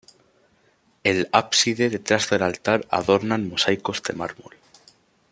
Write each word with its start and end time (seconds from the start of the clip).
El 1.03 1.29
ábside 1.31 1.91
detrás 1.91 2.27
del 2.27 2.41
altar 2.41 2.87
adornan 2.89 3.47
mosaicos 3.47 4.01
de 4.01 4.15
mármol. 4.15 4.55